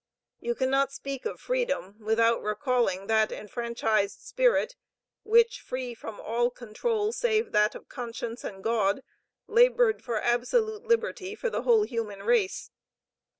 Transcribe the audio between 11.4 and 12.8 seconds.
the whole human race.